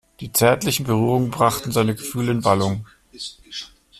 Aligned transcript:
Die 0.19 0.31
zärtlichen 0.33 0.87
Berührungen 0.87 1.29
brachten 1.29 1.71
seine 1.71 1.93
Gefühle 1.93 2.31
in 2.31 2.43
Wallung. 2.43 2.87